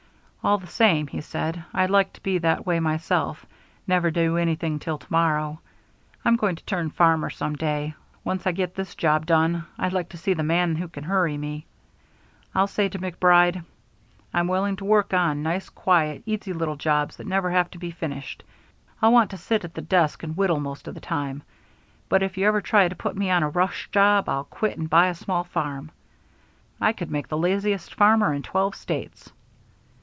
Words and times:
"All 0.43 0.57
the 0.57 0.65
same," 0.65 1.05
he 1.05 1.21
said, 1.21 1.65
"I'd 1.71 1.91
like 1.91 2.13
to 2.13 2.23
be 2.23 2.39
that 2.39 2.65
way 2.65 2.79
myself; 2.79 3.45
never 3.85 4.09
do 4.09 4.37
anything 4.37 4.79
till 4.79 4.97
to 4.97 5.05
morrow. 5.11 5.59
I'm 6.25 6.35
going 6.35 6.55
to 6.55 6.65
turn 6.65 6.89
farmer 6.89 7.29
some 7.29 7.55
day. 7.55 7.93
Once 8.23 8.47
I 8.47 8.51
get 8.51 8.73
this 8.73 8.95
job 8.95 9.27
done, 9.27 9.67
I'd 9.77 9.93
like 9.93 10.09
to 10.09 10.17
see 10.17 10.33
the 10.33 10.41
man 10.41 10.77
who 10.77 10.87
can 10.87 11.03
hurry 11.03 11.37
me. 11.37 11.67
I'll 12.55 12.65
say 12.65 12.89
to 12.89 12.97
MacBride: 12.97 13.63
'I'm 14.33 14.47
willing 14.47 14.77
to 14.77 14.83
work 14.83 15.13
on 15.13 15.43
nice, 15.43 15.69
quiet, 15.69 16.23
easy 16.25 16.53
little 16.53 16.75
jobs 16.75 17.17
that 17.17 17.27
never 17.27 17.51
have 17.51 17.69
to 17.69 17.77
be 17.77 17.91
finished. 17.91 18.43
I'll 18.99 19.13
want 19.13 19.29
to 19.29 19.37
sit 19.37 19.63
at 19.63 19.75
the 19.75 19.81
desk 19.83 20.23
and 20.23 20.35
whittle 20.35 20.59
most 20.59 20.87
of 20.87 20.95
the 20.95 21.01
time. 21.01 21.43
But 22.09 22.23
if 22.23 22.35
you 22.35 22.47
ever 22.47 22.61
try 22.61 22.87
to 22.87 22.95
put 22.95 23.15
me 23.15 23.29
on 23.29 23.43
a 23.43 23.49
rush 23.49 23.89
job 23.91 24.27
I'll 24.27 24.45
quit 24.45 24.75
and 24.79 24.89
buy 24.89 25.05
a 25.09 25.13
small 25.13 25.43
farm.' 25.43 25.91
I 26.81 26.93
could 26.93 27.11
make 27.11 27.27
the 27.27 27.37
laziest 27.37 27.93
farmer 27.93 28.33
in 28.33 28.41
twelve 28.41 28.73
states. 28.73 29.31